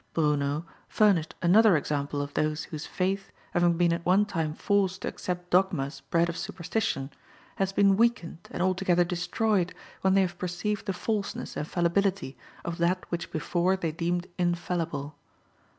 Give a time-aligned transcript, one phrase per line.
[0.15, 5.07] Bruno furnished another example of those whose faith, having been at one time forced to
[5.07, 7.11] accept dogmas bred of superstition,
[7.57, 12.35] has been weakened and altogether destroyed when they have perceived the falseness and fallibility
[12.65, 15.15] of that which before they deemed infallible.